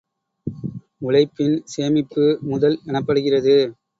[1.01, 3.55] உழைப்பின் சேமிப்பு முதல் எனப்படுகிறது.